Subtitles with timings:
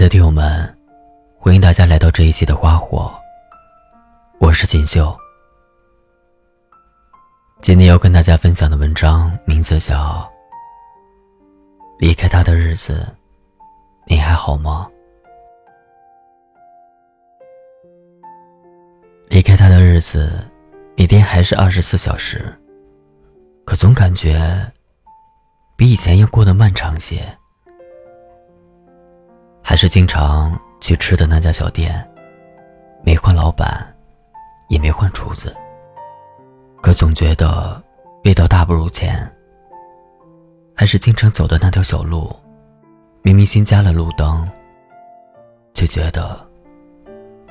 [0.00, 0.74] 的听友们，
[1.38, 3.12] 欢迎大家来到这一期的花火。
[4.38, 5.14] 我是锦绣。
[7.60, 9.94] 今天要跟大家分享的文章名字叫
[11.98, 13.06] 《离开他的日子》，
[14.06, 14.88] 你还好吗？
[19.28, 20.32] 离开他的日子，
[20.96, 22.58] 每天还是二十四小时，
[23.66, 24.72] 可总感觉
[25.76, 27.36] 比以前要过得漫长些。
[29.70, 32.04] 还是经常去吃的那家小店，
[33.04, 33.86] 没换老板，
[34.68, 35.56] 也没换厨子。
[36.82, 37.80] 可总觉得
[38.24, 39.32] 味道大不如前。
[40.74, 42.34] 还是经常走的那条小路，
[43.22, 44.44] 明明新加了路灯，
[45.72, 46.44] 却觉得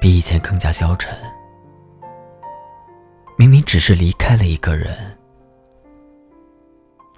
[0.00, 1.16] 比以前更加消沉。
[3.36, 5.16] 明明只是离开了一个人，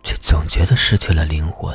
[0.02, 1.74] 却总觉得失去了灵魂。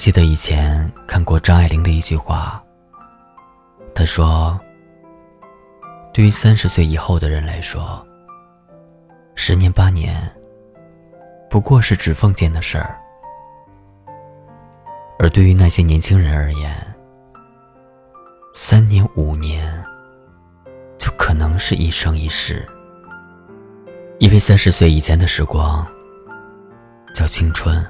[0.00, 2.64] 记得以前看过张爱玲的一句话，
[3.94, 4.58] 她说。
[6.12, 8.02] 对于三十岁以后的人来说，
[9.34, 10.20] 十年八年
[11.50, 12.90] 不过是指缝间的事儿；
[15.18, 16.74] 而对于那些年轻人而言，
[18.54, 19.84] 三年五年
[20.98, 22.66] 就可能是一生一世。
[24.18, 25.86] 因为三十岁以前的时光
[27.14, 27.86] 叫青春，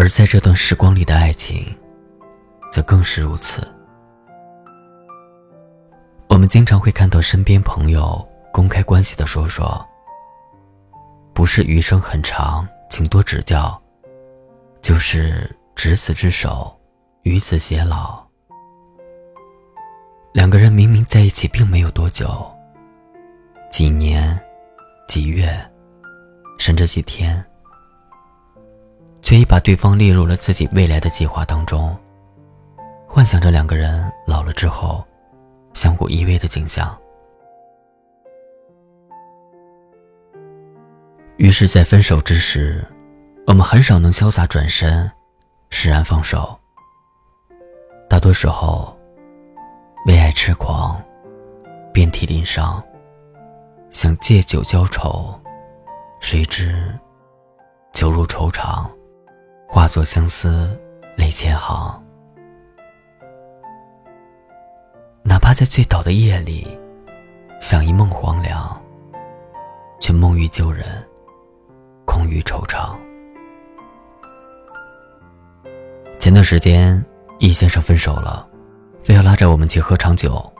[0.00, 1.62] 而在这段时光里的爱情，
[2.72, 3.70] 则更是如此。
[6.26, 9.86] 我们经常会看到身边朋友公开关系的说说，
[11.34, 13.78] 不是余生很长，请多指教，
[14.80, 16.74] 就是执子之手，
[17.24, 18.26] 与子偕老。
[20.32, 22.50] 两个人明明在一起并没有多久，
[23.70, 24.40] 几年、
[25.06, 25.62] 几月，
[26.58, 27.44] 甚至几天，
[29.30, 31.96] 却已把对方列入了自己未来的计划当中，
[33.06, 35.06] 幻想着两个人老了之后。
[35.72, 36.98] 相互依偎的景象，
[41.36, 42.84] 于是，在分手之时，
[43.46, 45.08] 我们很少能潇洒转身，
[45.70, 46.58] 释然放手。
[48.08, 48.98] 大多时候，
[50.06, 51.00] 为爱痴狂，
[51.92, 52.82] 遍体鳞伤，
[53.90, 55.32] 想借酒浇愁，
[56.18, 56.92] 谁知
[57.92, 58.90] 酒入愁肠，
[59.72, 60.76] 化作相思
[61.16, 62.02] 泪千行。
[65.22, 66.66] 哪怕在最倒的夜里，
[67.60, 68.82] 想一梦黄粱，
[70.00, 70.84] 却梦于旧人，
[72.04, 72.96] 空于惆怅。
[76.18, 77.00] 前段时间，
[77.38, 78.44] 易先生分手了，
[79.04, 80.52] 非要拉着我们去喝场酒，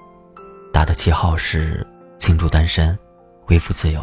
[0.72, 1.84] 打的旗号是
[2.16, 2.96] 庆祝单身，
[3.44, 4.00] 恢复自由。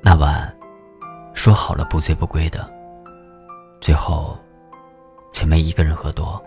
[0.00, 0.56] 那晚，
[1.34, 2.70] 说好了不醉不归的，
[3.80, 4.36] 最后，
[5.32, 6.42] 却没一个人喝多。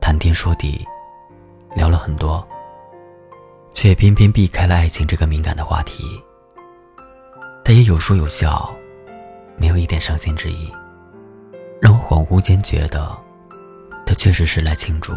[0.00, 0.86] 谈天说地。
[1.74, 2.42] 聊了很多，
[3.74, 6.04] 却偏偏避开了爱情这个敏感的话题。
[7.62, 8.74] 他也有说有笑，
[9.58, 10.72] 没有一点伤心之意，
[11.78, 13.14] 让我恍惚间觉得，
[14.06, 15.12] 他确实是来庆祝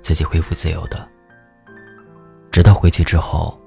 [0.00, 1.04] 自己恢复自由的。
[2.52, 3.58] 直到回去之后，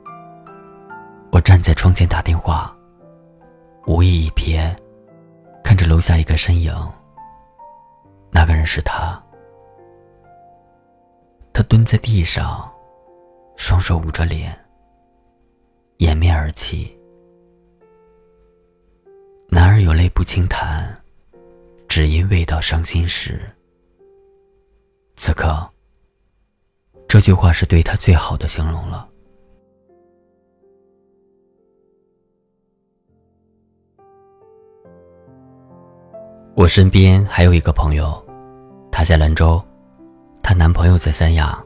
[1.30, 2.74] 我站在窗前打电话，
[3.86, 4.74] 无意一瞥，
[5.64, 6.74] 看着楼下一个身影，
[8.32, 9.22] 那个人是他。
[11.54, 12.72] 他蹲在地上，
[13.56, 14.58] 双手捂着脸，
[15.98, 16.96] 掩面而泣。
[19.50, 20.96] 男儿有泪不轻弹，
[21.88, 23.42] 只因未到伤心时。
[25.16, 25.70] 此刻，
[27.08, 29.08] 这句话是对他最好的形容了。
[36.64, 38.24] 我身边还有一个朋友，
[38.90, 39.62] 她在兰州。
[40.42, 41.62] 她男朋友在三亚，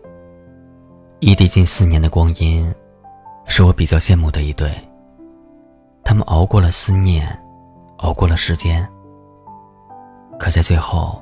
[1.20, 2.74] 异地近四年的光阴，
[3.46, 4.72] 是我比较羡慕的一对。
[6.04, 7.28] 他们熬过了思念，
[7.98, 8.90] 熬过了时间，
[10.40, 11.22] 可在最后，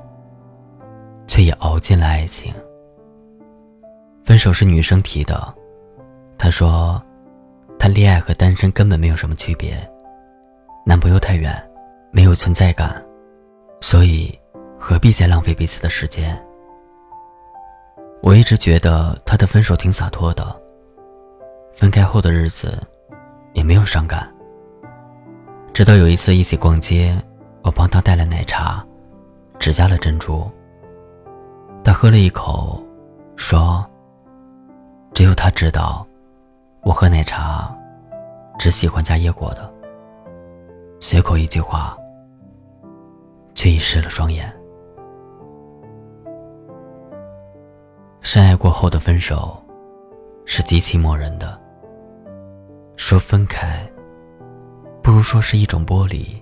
[1.26, 2.54] 却也熬进了爱情。
[4.24, 5.54] 分手是女生提的，
[6.38, 6.98] 她说，
[7.78, 9.76] 谈恋爱和单身根本没有什么区别，
[10.86, 11.62] 男朋友太远，
[12.10, 13.04] 没有存在感，
[13.88, 14.36] 所以
[14.80, 16.36] 何必再浪费彼此的时间。
[18.20, 20.44] 我一直觉得他的分手挺洒脱的，
[21.72, 22.82] 分开后的日子
[23.52, 24.28] 也没有伤感。
[25.72, 27.16] 直到有一次一起逛街，
[27.62, 28.84] 我帮他带了奶茶，
[29.56, 30.50] 只加了珍珠。
[31.84, 32.82] 他喝了一口，
[33.36, 33.86] 说
[35.14, 36.04] ：“只有他知道，
[36.82, 37.72] 我喝奶茶
[38.58, 39.72] 只喜欢加椰果的。”
[40.98, 41.96] 随口一句话，
[43.56, 44.54] 却已湿了双眼。
[48.20, 49.60] 深爱过后的分手，
[50.44, 51.58] 是极其磨人的。
[52.96, 53.84] 说分开，
[55.02, 56.40] 不如说是一种剥离。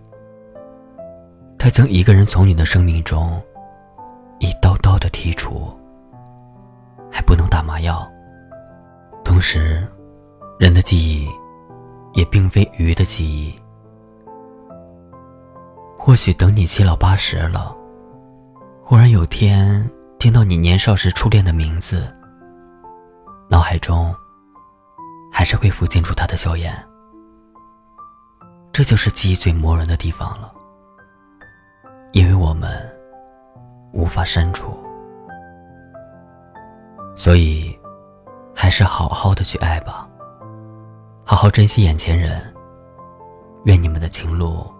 [1.58, 3.40] 他将一个人从你的生命中
[4.38, 5.72] 一刀刀的剔除，
[7.10, 8.06] 还不能打麻药。
[9.24, 9.86] 同时，
[10.58, 11.28] 人的记忆
[12.12, 13.58] 也并非鱼的记忆。
[16.04, 17.74] 或许等你七老八十了，
[18.84, 19.90] 忽然有天。
[20.18, 22.14] 听到你年少时初恋的名字，
[23.48, 24.14] 脑海中
[25.32, 26.76] 还是会浮现出他的笑颜。
[28.70, 30.52] 这就是记忆最磨人的地方了，
[32.12, 32.70] 因为我们
[33.94, 34.78] 无法删除，
[37.16, 37.74] 所以
[38.54, 40.06] 还是好好的去爱吧，
[41.24, 42.42] 好好珍惜眼前人。
[43.64, 44.70] 愿你们的情路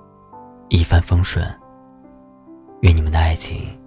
[0.68, 1.46] 一帆风顺，
[2.80, 3.78] 愿你们的爱情。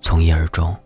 [0.00, 0.76] 从一而终。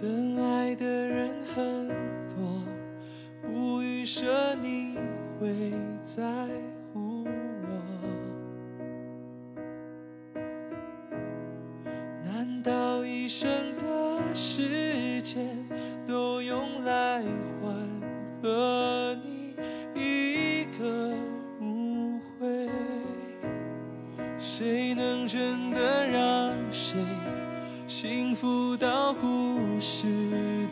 [0.00, 1.88] 等爱的人很
[2.28, 2.64] 多，
[3.42, 4.98] 不预设你
[5.38, 6.22] 会在
[16.06, 17.22] 都用来
[17.60, 17.74] 换
[18.42, 19.54] 和你
[19.94, 21.14] 一个
[21.60, 22.68] 误会，
[24.38, 26.98] 谁能真的让谁
[27.86, 30.06] 幸福到故事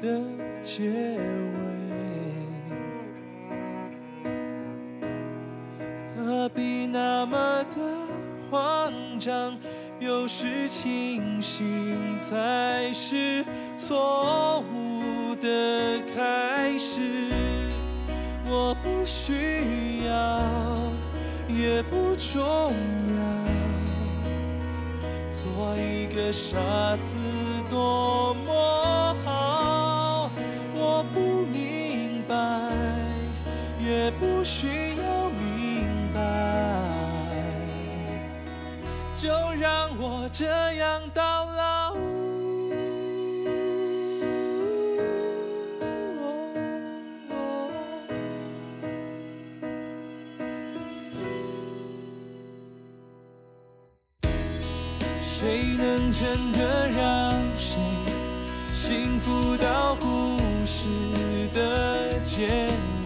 [0.03, 0.21] 的
[0.63, 1.61] 结尾？
[6.17, 7.77] 何必那么的
[8.51, 9.57] 慌张？
[10.01, 13.45] 有时清醒才是
[13.91, 17.01] 错误的开始。
[18.47, 20.41] 我不需要，
[21.49, 22.73] 也不重
[23.11, 23.19] 要。
[25.33, 26.57] 做一个傻
[26.99, 27.19] 子
[27.69, 30.31] 多么好。
[30.73, 32.37] 我不明白，
[33.81, 35.85] 也不需要明
[36.15, 36.21] 白。
[39.17, 39.29] 就
[39.61, 41.70] 让我这样到老。
[58.91, 60.89] 幸福到故事
[61.55, 62.49] 的结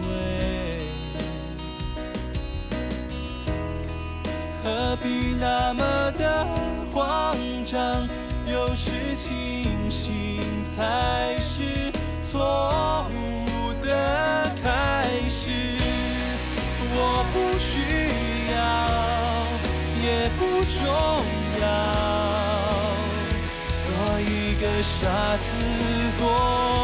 [0.01, 0.79] 尾？
[4.63, 6.43] 何必那么的？
[6.91, 7.37] 慌
[7.67, 8.09] 张，
[8.47, 11.37] 有时清醒才
[24.81, 25.51] 傻子
[26.19, 26.74] 多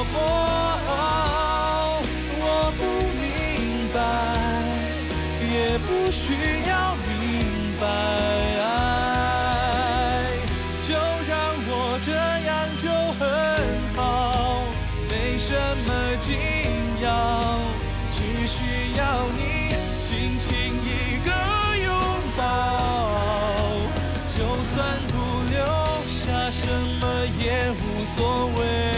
[28.15, 28.90] 所谓，